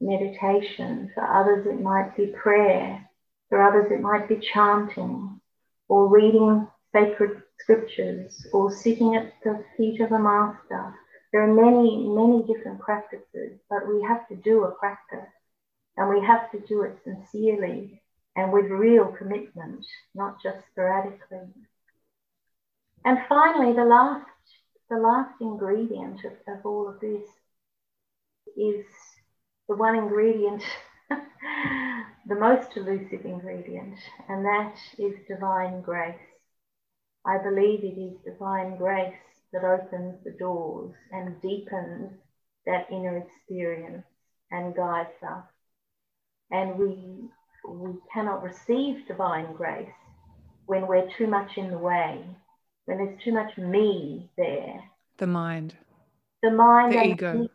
[0.00, 1.10] meditation.
[1.14, 3.08] For others, it might be prayer.
[3.48, 5.40] For others, it might be chanting
[5.94, 10.92] or reading sacred scriptures or sitting at the feet of a master.
[11.30, 15.30] There are many, many different practices, but we have to do a practice
[15.96, 18.02] and we have to do it sincerely
[18.34, 21.46] and with real commitment, not just sporadically.
[23.04, 24.26] And finally, the last,
[24.90, 27.22] the last ingredient of, of all of this
[28.56, 28.84] is
[29.68, 30.64] the one ingredient,
[32.28, 36.14] the most elusive ingredient, and that is divine grace.
[37.26, 39.14] I believe it is divine grace
[39.52, 42.12] that opens the doors and deepens
[42.66, 44.04] that inner experience
[44.50, 45.44] and guides us.
[46.50, 47.30] And we,
[47.68, 49.88] we cannot receive divine grace
[50.66, 52.24] when we're too much in the way,
[52.86, 54.82] when there's too much me there.
[55.18, 55.74] The mind.
[56.42, 57.48] The mind the and ego.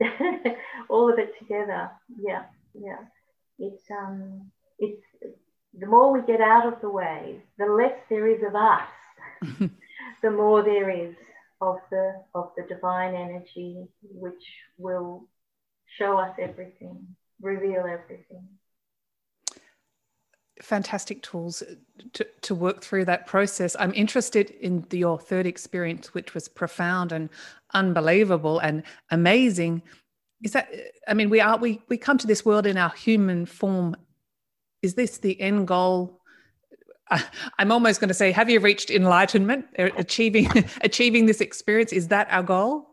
[0.00, 0.56] the ego.
[0.88, 1.90] All of it together.
[2.20, 2.44] Yeah,
[2.80, 3.04] yeah.
[3.58, 5.02] It's um it's
[5.78, 9.70] the more we get out of the way, the less there is of us,
[10.22, 11.14] the more there is
[11.60, 14.42] of the of the divine energy which
[14.78, 15.28] will
[15.98, 17.06] show us everything,
[17.40, 18.46] reveal everything.
[20.62, 21.62] Fantastic tools
[22.14, 23.76] to, to work through that process.
[23.78, 27.28] I'm interested in the, your third experience, which was profound and
[27.74, 29.82] unbelievable and amazing.
[30.42, 30.68] Is that
[31.08, 33.96] I mean, we are we we come to this world in our human form.
[34.82, 36.20] Is this the end goal
[37.58, 40.48] I'm almost going to say, have you reached enlightenment, achieving
[40.80, 41.92] achieving this experience?
[41.92, 42.90] Is that our goal?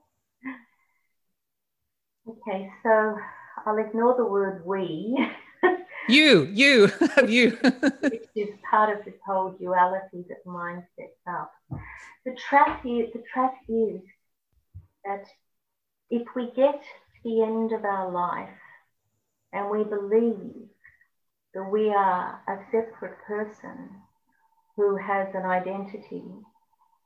[2.27, 3.17] Okay, so
[3.65, 5.27] I'll ignore the word we.
[6.10, 6.89] you, you,
[7.27, 7.58] you.
[8.01, 11.51] which is part of this whole duality that mind sets up.
[12.25, 13.99] The trap is the trap is
[15.03, 15.25] that
[16.10, 16.82] if we get
[17.23, 18.49] the end of our life
[19.53, 20.67] and we believe
[21.53, 23.89] that we are a separate person
[24.75, 26.23] who has an identity,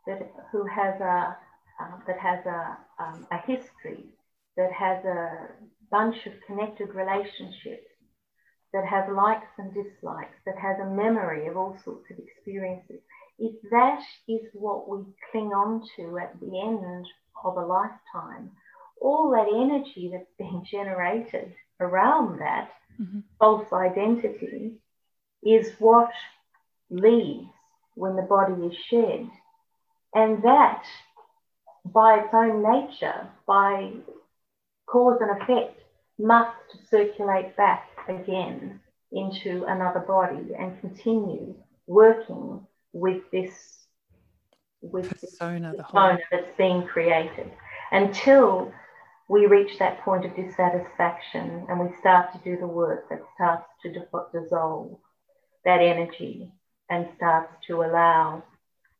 [0.08, 1.38] that who has a
[1.80, 4.06] uh, that has a, um, a history,
[4.56, 5.50] that has a
[5.92, 7.86] bunch of connected relationships,
[8.74, 13.00] that has likes and dislikes, that has a memory of all sorts of experiences.
[13.38, 17.06] If that is what we cling on to at the end
[17.44, 18.52] of a lifetime,
[19.02, 23.20] all that energy that's being generated around that mm-hmm.
[23.40, 24.74] false identity
[25.44, 26.12] is what
[26.90, 27.48] leaves
[27.96, 29.30] when the body is shed.
[30.14, 30.84] And that,
[31.86, 33.92] by its own nature, by
[34.88, 35.80] cause and effect,
[36.18, 36.58] must
[36.90, 38.80] circulate back again
[39.12, 41.56] into another body and continue
[41.86, 43.52] working with this
[44.82, 47.52] with persona, this persona that's being created
[47.92, 48.72] until
[49.30, 53.66] we reach that point of dissatisfaction and we start to do the work that starts
[53.84, 53.92] to
[54.32, 54.98] dissolve
[55.66, 56.52] that energy
[56.90, 58.44] and starts to allow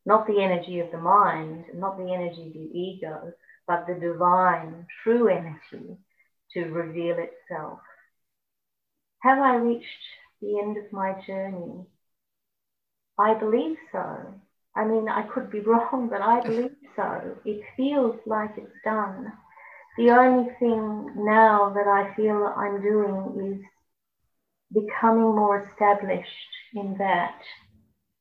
[0.04, 3.32] not the energy of the mind, not the energy of the ego,
[3.66, 5.96] but the divine, true energy
[6.52, 7.80] to reveal itself.
[9.20, 9.86] Have I reached
[10.40, 11.84] the end of my journey?
[13.18, 14.34] I believe so.
[14.76, 17.36] I mean, I could be wrong, but I believe so.
[17.44, 19.32] It feels like it's done.
[19.98, 23.64] The only thing now that I feel that I'm doing is
[24.72, 27.42] becoming more established in that,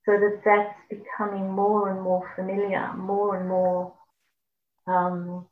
[0.04, 3.94] so that that's becoming more and more familiar, more and more
[4.88, 5.46] um,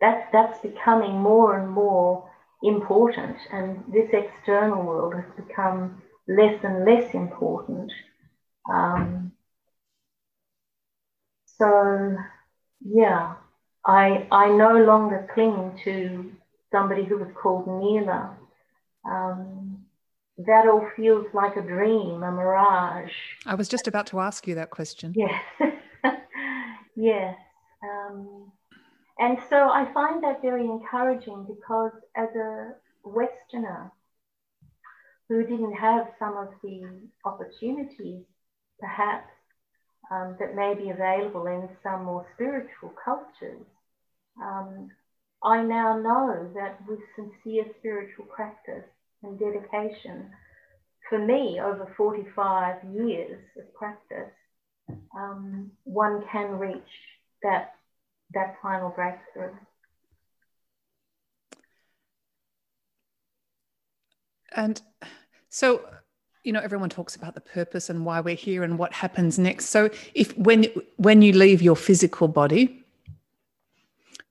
[0.00, 2.28] that's that's becoming more and more
[2.64, 7.92] important, and this external world has become less and less important.
[8.68, 9.32] Um,
[11.46, 12.16] so,
[12.84, 13.34] yeah,
[13.84, 16.32] I I no longer cling to
[16.72, 18.34] somebody who was called Nilla.
[19.04, 19.84] Um,
[20.46, 23.12] that all feels like a dream, a mirage.
[23.46, 25.12] I was just about to ask you that question.
[25.14, 25.42] Yes,
[26.96, 27.36] yes.
[27.82, 28.50] Um,
[29.18, 32.72] and so I find that very encouraging because as a
[33.04, 33.92] Westerner
[35.28, 38.24] who didn't have some of the opportunities,
[38.78, 39.30] perhaps,
[40.10, 43.64] um, that may be available in some more spiritual cultures,
[44.42, 44.90] um,
[45.42, 48.84] I now know that with sincere spiritual practice
[49.22, 50.30] and dedication,
[51.08, 54.30] for me, over 45 years of practice,
[55.16, 56.82] um, one can reach
[57.42, 57.74] that
[58.32, 59.52] that final breakthrough.
[64.54, 64.80] And
[65.48, 65.88] so,
[66.42, 69.66] you know, everyone talks about the purpose and why we're here and what happens next.
[69.66, 70.66] So, if when
[70.96, 72.84] when you leave your physical body,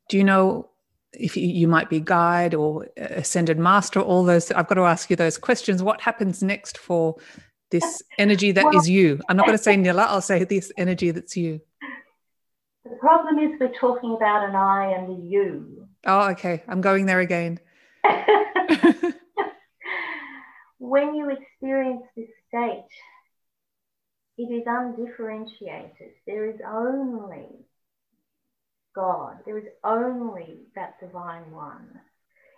[0.10, 0.70] do you know
[1.14, 3.99] if you, you might be guide or ascended master?
[3.99, 4.51] All those.
[4.51, 5.84] I've got to ask you those questions.
[5.84, 7.16] What happens next for
[7.70, 9.20] this energy that well, is you?
[9.30, 10.07] I'm not going to say Nilla.
[10.07, 11.62] I'll say this energy that's you.
[12.84, 15.88] The problem is we're talking about an I and a you.
[16.05, 16.64] Oh, okay.
[16.68, 17.60] I'm going there again.
[20.80, 22.88] when you experience this state,
[24.38, 26.14] it is undifferentiated.
[26.26, 27.48] There is only
[28.96, 29.40] God.
[29.46, 32.00] There is only that divine one.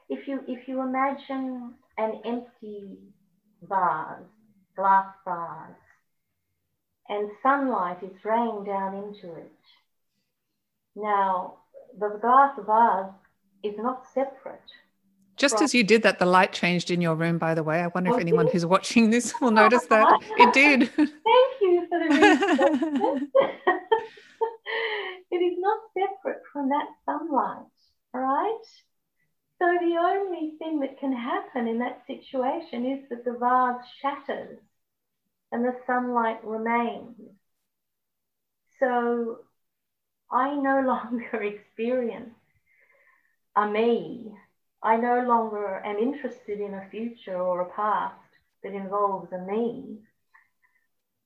[0.10, 2.98] If you if you imagine an empty
[3.62, 4.24] vase,
[4.76, 5.76] glass vase,
[7.10, 9.52] and sunlight is raining down into it,
[10.96, 11.60] now,
[11.98, 13.14] the glass vase
[13.64, 14.60] is not separate.
[15.42, 15.64] Just from...
[15.64, 17.82] as you did that, the light changed in your room, by the way.
[17.82, 20.08] I wonder oh, if anyone who's watching this will oh, notice that.
[20.38, 20.92] It did.
[20.96, 21.10] Thank
[21.62, 23.28] you for the
[25.32, 27.66] It is not separate from that sunlight,
[28.14, 28.60] right?
[29.58, 34.60] So the only thing that can happen in that situation is that the vase shatters
[35.52, 37.16] and the sunlight remains.
[38.80, 39.40] So
[40.32, 42.36] I no longer experience
[43.56, 44.34] a me.
[44.84, 48.16] I no longer am interested in a future or a past
[48.64, 50.00] that involves a me.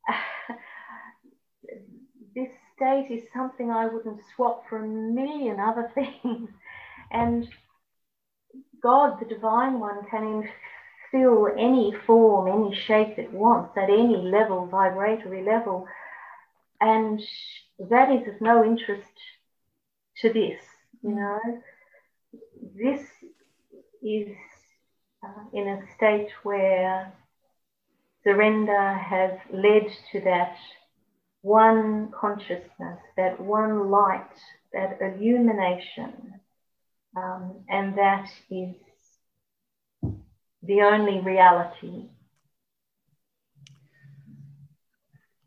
[2.36, 6.50] this state is something I wouldn't swap for a million other things.
[7.12, 7.48] And
[8.84, 10.50] God, the Divine One, can
[11.14, 15.88] infill any form, any shape it wants at any level, vibratory level.
[16.82, 17.22] And
[17.80, 19.14] that is of no interest
[20.18, 20.62] to this,
[21.02, 21.40] you know.
[22.76, 23.02] This
[24.06, 24.36] is
[25.24, 27.12] uh, in a state where
[28.24, 30.56] surrender has led to that
[31.42, 34.38] one consciousness, that one light,
[34.74, 36.40] that illumination,
[37.18, 38.76] um, and that is
[40.64, 42.10] the only reality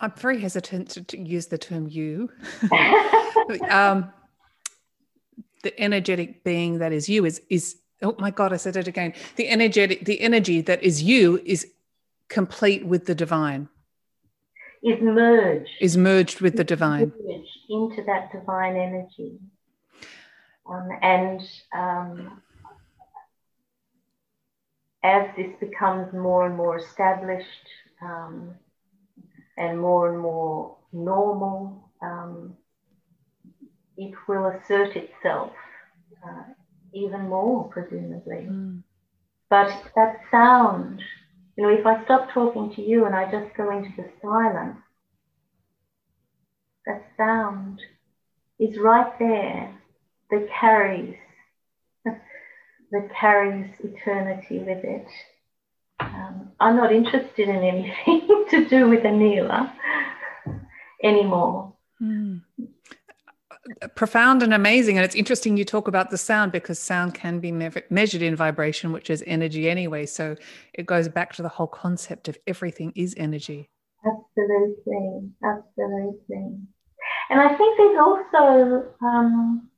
[0.01, 2.31] I'm very hesitant to, to use the term you.
[3.71, 4.13] um,
[5.63, 9.15] the energetic being that is you is is oh my god, I said it again.
[9.37, 11.67] The energetic, the energy that is you is
[12.29, 13.69] complete with the divine.
[14.83, 15.71] Is merged.
[15.81, 17.13] Is merged with the divine.
[17.69, 19.39] Into that divine energy.
[20.71, 21.41] Um, and
[21.75, 22.43] um,
[25.03, 27.67] as this becomes more and more established,
[28.03, 28.55] um,
[29.59, 32.57] and more and more normal, um,
[33.97, 35.53] it will assert itself
[36.25, 36.45] uh,
[36.93, 38.47] even more, presumably.
[38.49, 38.83] Mm.
[39.51, 41.01] But that sound,
[41.57, 44.79] you know, if I stop talking to you and I just go into the silence,
[46.87, 47.81] that sound
[48.59, 49.75] is right there
[50.31, 51.17] that carries
[52.05, 55.07] that carries eternity with it.
[56.01, 59.73] Um, I'm not interested in anything to do with Anila
[61.03, 61.75] anymore.
[62.01, 62.43] Mm.
[63.95, 64.97] Profound and amazing.
[64.97, 68.37] And it's interesting you talk about the sound because sound can be me- measured in
[68.37, 70.07] vibration, which is energy anyway.
[70.07, 70.37] So
[70.75, 73.69] it goes back to the whole concept of everything is energy.
[74.05, 75.31] Absolutely.
[75.45, 76.59] Absolutely.
[77.31, 79.69] And I think there's also, um,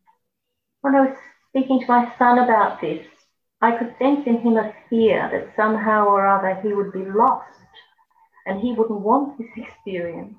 [0.82, 1.16] when I was
[1.50, 3.04] speaking to my son about this,
[3.60, 7.58] I could sense in him a fear that somehow or other he would be lost
[8.46, 10.34] and he wouldn't want this experience.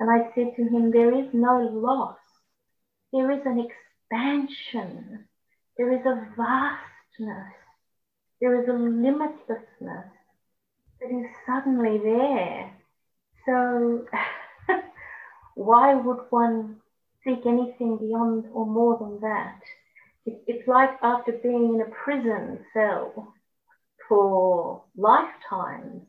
[0.00, 2.16] And I said to him, There is no loss,
[3.12, 5.26] there is an expansion.
[5.76, 7.54] there is a vastness,
[8.40, 10.10] there is a limitlessness
[11.00, 12.72] that is suddenly there.
[13.46, 14.06] So,
[15.54, 16.76] why would one
[17.24, 19.60] seek anything beyond or more than that?
[20.24, 23.34] it's like after being in a prison cell
[24.08, 26.02] for lifetimes,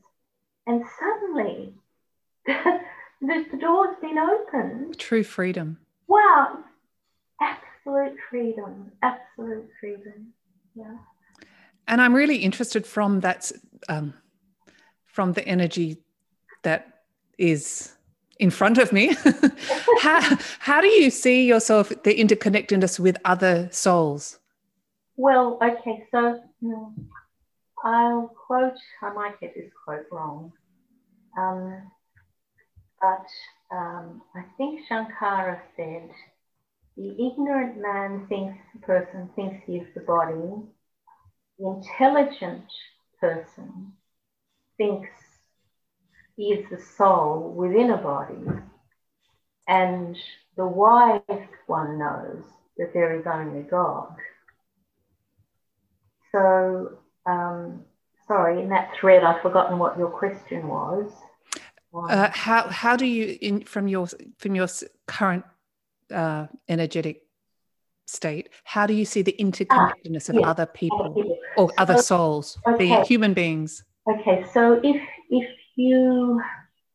[0.67, 1.73] and suddenly
[2.45, 2.81] the,
[3.21, 4.97] the door's been opened.
[4.99, 5.79] True freedom.
[6.07, 6.59] Wow,
[7.85, 10.33] absolute freedom, absolute freedom.
[10.75, 10.97] Yeah.
[11.87, 13.51] And I'm really interested from that,
[13.89, 14.13] um,
[15.05, 15.97] from the energy
[16.63, 17.03] that
[17.37, 17.93] is
[18.39, 19.15] in front of me.
[19.99, 24.39] how, how do you see yourself, the interconnectedness with other souls?
[25.15, 27.01] Well, okay, so hmm,
[27.83, 30.51] I'll quote, I might get this quote wrong,
[31.37, 31.91] um,
[32.99, 36.09] but um, I think Shankara said,
[36.95, 40.63] the ignorant man thinks the person thinks he is the body.
[41.57, 42.65] The intelligent
[43.19, 43.93] person
[44.77, 45.09] thinks
[46.35, 48.61] he is the soul within a body.
[49.67, 50.17] And
[50.55, 51.21] the wise
[51.67, 52.43] one knows
[52.77, 54.15] that there is only God.
[56.31, 57.85] So, um,
[58.27, 61.11] sorry, in that thread, I've forgotten what your question was.
[61.93, 64.07] Uh, how how do you, in, from your
[64.39, 64.67] from your
[65.05, 65.45] current
[66.11, 67.23] uh, energetic
[68.05, 72.57] state, how do you see the interconnectedness ah, of other people or so, other souls,
[72.67, 72.77] okay.
[72.77, 73.83] being human beings?
[74.07, 76.41] Okay, so if if you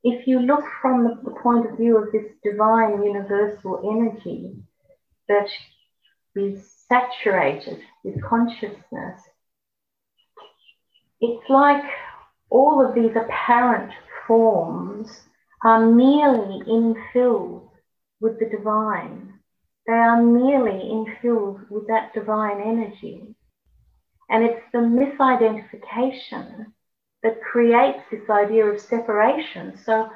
[0.05, 4.55] if you look from the, the point of view of this divine universal energy
[5.29, 5.49] that
[6.37, 9.21] is saturated with consciousness,
[11.21, 11.83] it's like
[12.51, 13.93] all of these apparent
[14.27, 15.11] forms
[15.65, 17.68] are merely infilled
[18.21, 19.35] with the divine.
[19.87, 23.35] They are merely infilled with that divine energy.
[24.31, 26.67] And it's the misidentification
[27.23, 29.79] that creates this idea of separation.
[29.85, 30.11] So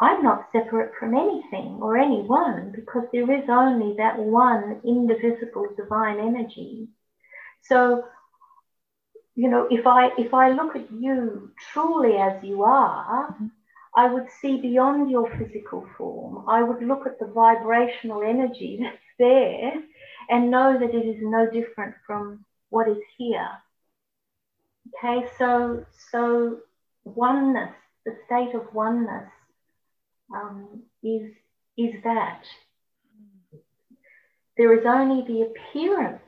[0.00, 6.20] I'm not separate from anything or anyone because there is only that one indivisible divine
[6.20, 6.88] energy.
[7.62, 8.04] So,
[9.34, 13.46] you know, if I if I look at you truly as you are, mm-hmm.
[13.98, 16.44] I would see beyond your physical form.
[16.48, 19.72] I would look at the vibrational energy that's there
[20.30, 23.48] and know that it is no different from what is here.
[24.88, 26.58] Okay, so so
[27.02, 27.74] oneness,
[28.06, 29.30] the state of oneness,
[30.32, 31.32] um, is
[31.76, 32.44] is that
[34.56, 36.22] there is only the appearance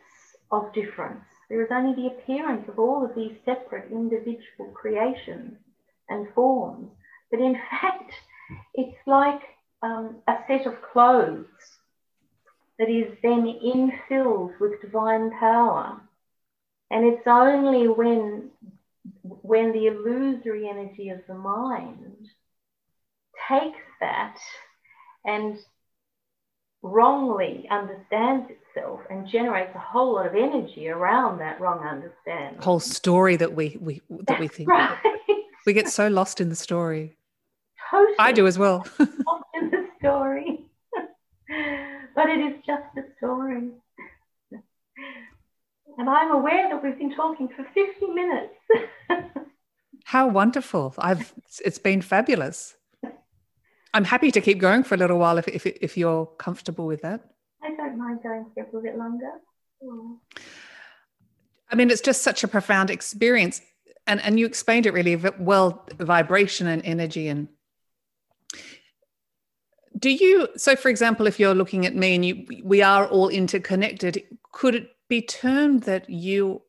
[0.50, 1.24] of difference.
[1.48, 5.56] There is only the appearance of all of these separate individual creations
[6.08, 6.90] and forms.
[7.30, 8.12] But in fact,
[8.74, 9.40] it's like
[9.82, 11.46] um, a set of clothes
[12.78, 16.00] that is then infilled with divine power
[16.90, 18.50] and it's only when,
[19.22, 22.28] when the illusory energy of the mind
[23.48, 24.36] takes that
[25.24, 25.56] and
[26.82, 32.60] wrongly understands itself and generates a whole lot of energy around that wrong understanding.
[32.60, 34.98] Whole story that we we that we think right.
[35.66, 37.16] we get so lost in the story.
[38.18, 38.86] I do as well.
[39.54, 40.66] in the story,
[42.14, 43.70] but it is just a story.
[45.98, 48.54] And I'm aware that we've been talking for 50 minutes.
[50.04, 50.94] How wonderful.
[50.98, 51.32] I've
[51.64, 52.74] it's been fabulous.
[53.92, 57.02] I'm happy to keep going for a little while if, if, if you're comfortable with
[57.02, 57.20] that.
[57.62, 59.30] I don't mind going for a little bit longer.
[61.70, 63.60] I mean, it's just such a profound experience.
[64.06, 67.28] And, and you explained it really well vibration and energy.
[67.28, 67.48] And
[70.00, 73.28] do you, so for example, if you're looking at me and you, we are all
[73.28, 76.62] interconnected, could it be termed that you,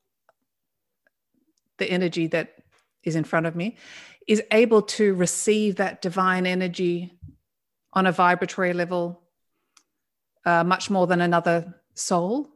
[1.77, 2.55] the energy that
[3.03, 3.77] is in front of me,
[4.27, 7.11] is able to receive that divine energy
[7.93, 9.21] on a vibratory level
[10.45, 12.49] uh, much more than another soul.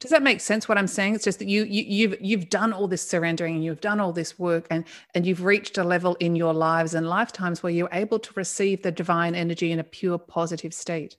[0.00, 0.68] Does that make sense?
[0.68, 1.16] What I'm saying?
[1.16, 4.12] It's just that you, you you've you've done all this surrendering and you've done all
[4.12, 4.84] this work and
[5.14, 8.82] and you've reached a level in your lives and lifetimes where you're able to receive
[8.82, 11.16] the divine energy in a pure positive state.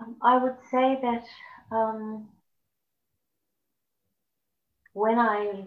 [0.00, 1.24] Um, I would say that
[1.70, 2.28] um,
[4.94, 5.64] when I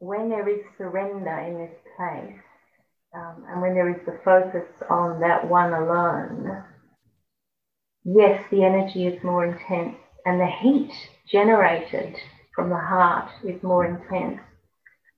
[0.00, 2.40] when there is surrender in this place,
[3.14, 6.64] um, and when there is the focus on that one alone,
[8.16, 9.96] yes, the energy is more intense,
[10.26, 10.92] and the heat
[11.30, 12.16] generated
[12.54, 14.40] from the heart is more intense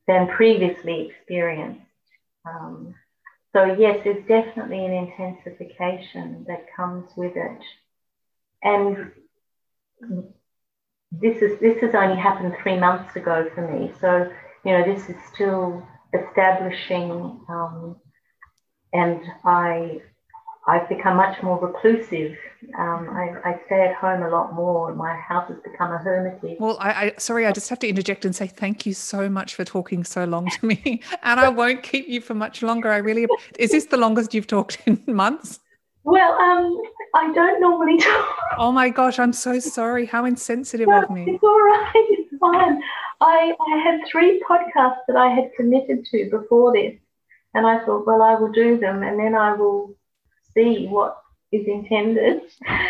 [0.07, 1.82] than previously experienced.
[2.47, 2.95] Um,
[3.53, 7.62] so, yes, there's definitely an intensification that comes with it.
[8.62, 9.12] and
[11.12, 13.93] this is this has only happened three months ago for me.
[14.01, 14.30] So
[14.64, 17.11] you know this is still establishing,
[17.49, 17.97] um,
[18.93, 20.03] and I
[20.66, 22.36] I've become much more reclusive.
[22.78, 24.94] Um, I, I, stay at home a lot more.
[24.94, 26.58] My house has become a hermitage.
[26.61, 29.54] Well, I, I, sorry, I just have to interject and say thank you so much
[29.54, 32.90] for talking so long to me, and I won't keep you for much longer.
[32.90, 33.26] I really
[33.58, 35.61] is this the longest you've talked in months?
[36.04, 36.78] Well, um,
[37.14, 38.36] I don't normally talk.
[38.58, 40.04] Oh my gosh, I'm so sorry.
[40.04, 41.24] How insensitive no, of me.
[41.26, 41.92] It's all right.
[41.94, 42.82] It's fine.
[43.22, 46.94] I, I had three podcasts that I had committed to before this,
[47.54, 49.94] and I thought, well, I will do them, and then I will
[50.55, 51.16] see what
[51.53, 52.42] is intended.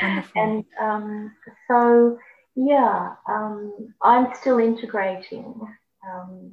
[0.02, 0.42] Wonderful.
[0.42, 1.32] And um,
[1.68, 2.18] so,
[2.54, 5.61] yeah, um, I'm still integrating
[6.06, 6.50] um,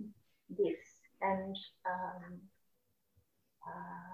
[0.49, 0.78] this
[1.22, 1.55] and
[1.86, 2.39] um,
[3.66, 4.08] uh,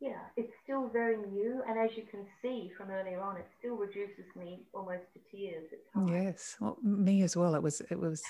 [0.00, 1.62] yeah, it's still very new.
[1.68, 5.64] And as you can see from earlier on, it still reduces me almost to tears
[5.72, 6.10] at times.
[6.10, 7.54] Yes, well, me as well.
[7.54, 8.22] It was, it was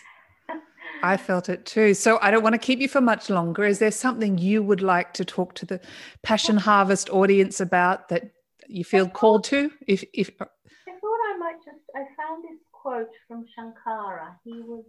[1.03, 1.95] I felt it too.
[1.95, 3.65] So I don't want to keep you for much longer.
[3.65, 5.81] Is there something you would like to talk to the
[6.23, 8.31] Passion Harvest audience about that
[8.69, 9.71] you feel called to?
[9.87, 14.37] If, if I thought I might just, I found this quote from Shankara.
[14.45, 14.85] He was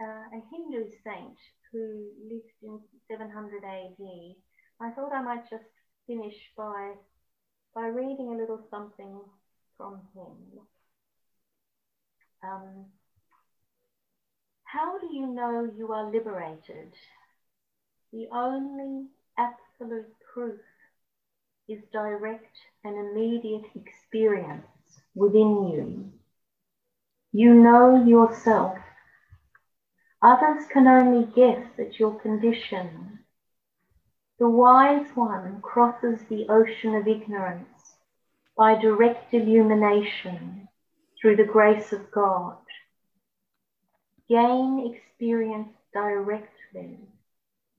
[0.00, 1.38] uh, a Hindu saint
[1.72, 2.80] who lived in
[3.10, 4.06] 700 AD.
[4.80, 5.64] I thought I might just
[6.06, 6.92] finish by
[7.74, 9.18] by reading a little something
[9.78, 10.36] from him.
[12.44, 12.86] Um,
[14.72, 16.94] how do you know you are liberated?
[18.10, 20.60] The only absolute proof
[21.68, 24.64] is direct and immediate experience
[25.14, 26.10] within you.
[27.32, 28.78] You know yourself.
[30.22, 33.18] Others can only guess at your condition.
[34.38, 37.96] The wise one crosses the ocean of ignorance
[38.56, 40.66] by direct illumination
[41.20, 42.61] through the grace of God
[44.28, 46.98] gain experience directly.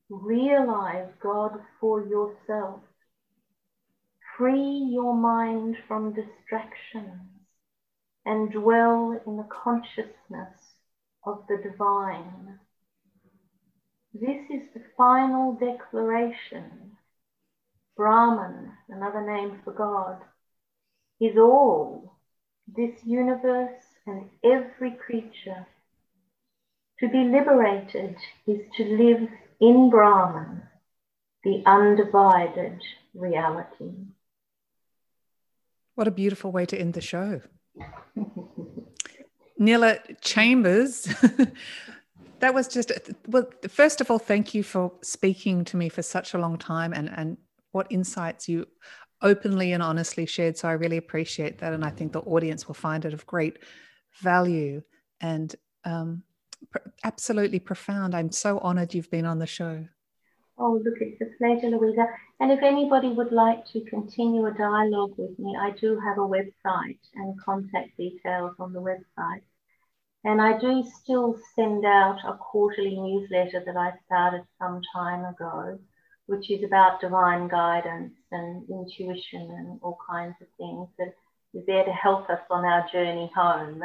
[0.10, 2.82] Realize God for yourself.
[4.38, 7.30] Free your mind from distractions
[8.26, 10.76] and dwell in the consciousness
[11.26, 12.60] of the divine.
[14.14, 16.98] This is the final declaration.
[17.96, 20.18] Brahman, another name for God,
[21.20, 22.16] is all,
[22.68, 25.68] this universe and every creature
[27.00, 28.16] to be liberated
[28.48, 29.30] is to live
[29.60, 30.64] in Brahman,
[31.44, 32.82] the undivided
[33.14, 33.92] reality.
[35.96, 37.42] What a beautiful way to end the show.
[39.60, 41.04] Nilla Chambers,
[42.40, 42.92] that was just,
[43.28, 46.94] well, first of all, thank you for speaking to me for such a long time
[46.94, 47.38] and, and
[47.72, 48.68] what insights you
[49.22, 50.58] openly and honestly shared.
[50.58, 51.74] So I really appreciate that.
[51.74, 53.60] And I think the audience will find it of great
[54.22, 54.82] value.
[55.22, 56.24] And um,
[57.04, 58.16] absolutely profound.
[58.16, 59.86] I'm so honored you've been on the show.
[60.58, 62.06] Oh, look, it's a pleasure, Louisa.
[62.40, 66.22] And if anybody would like to continue a dialogue with me, I do have a
[66.22, 69.42] website and contact details on the website.
[70.24, 75.80] And I do still send out a quarterly newsletter that I started some time ago,
[76.28, 81.14] which is about divine guidance and intuition and all kinds of things that
[81.54, 83.84] is there to help us on our journey home.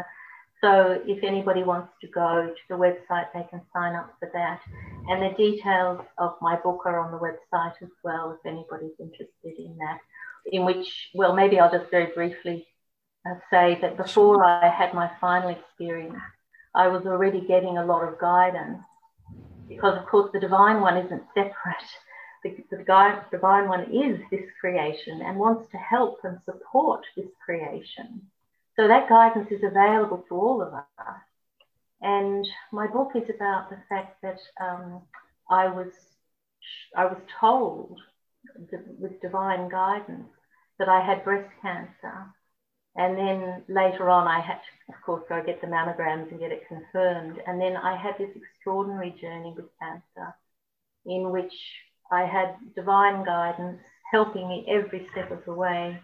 [0.61, 4.61] So if anybody wants to go to the website, they can sign up for that.
[5.09, 9.59] And the details of my book are on the website as well, if anybody's interested
[9.59, 9.99] in that.
[10.47, 12.67] In which, well, maybe I'll just very briefly
[13.25, 16.19] uh, say that before I had my final experience,
[16.75, 18.83] I was already getting a lot of guidance
[19.69, 21.55] because, of course, the divine one isn't separate.
[22.45, 28.23] The, the divine one is this creation and wants to help and support this creation.
[28.79, 30.85] So that guidance is available to all of us.
[32.01, 35.03] And my book is about the fact that um,
[35.51, 35.89] I was
[36.97, 37.99] I was told
[39.01, 40.29] with divine guidance
[40.79, 42.27] that I had breast cancer.
[42.95, 46.53] And then later on, I had to, of course, go get the mammograms and get
[46.53, 47.41] it confirmed.
[47.47, 50.35] And then I had this extraordinary journey with cancer
[51.05, 51.53] in which
[52.13, 53.81] I had divine guidance
[54.13, 56.01] helping me every step of the way.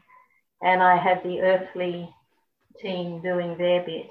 [0.60, 2.12] And I had the earthly
[2.80, 4.10] team doing their bit.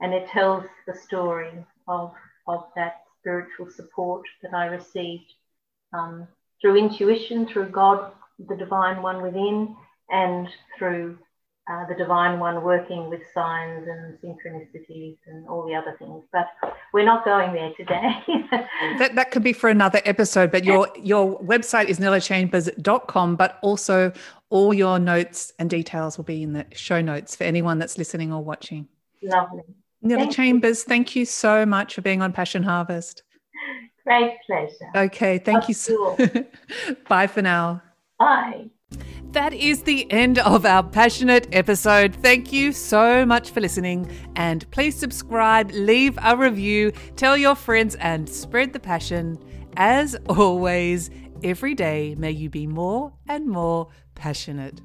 [0.00, 1.52] And it tells the story
[1.86, 2.12] of,
[2.48, 5.32] of that spiritual support that I received
[5.92, 6.26] um,
[6.60, 8.12] through intuition, through God,
[8.48, 9.76] the divine one within,
[10.10, 11.18] and through
[11.70, 16.24] uh, the divine one working with signs and synchronicities and all the other things.
[16.32, 16.48] But
[16.92, 18.10] we're not going there today.
[18.98, 24.12] that, that could be for another episode, but your, your website is nilachambers.com, but also
[24.52, 28.30] all your notes and details will be in the show notes for anyone that's listening
[28.30, 28.86] or watching.
[29.22, 29.62] Lovely.
[30.04, 30.88] Nilla Chambers, you.
[30.88, 33.22] thank you so much for being on Passion Harvest.
[34.04, 34.90] Great pleasure.
[34.94, 36.18] Okay, thank you so
[37.08, 37.80] Bye for now.
[38.18, 38.66] Bye.
[39.30, 42.14] That is the end of our passionate episode.
[42.16, 44.10] Thank you so much for listening.
[44.36, 49.38] And please subscribe, leave a review, tell your friends, and spread the passion.
[49.78, 51.08] As always,
[51.42, 54.80] every day may you be more and more passionate.